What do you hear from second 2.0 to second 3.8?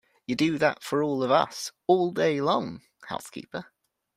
day long, housekeeper!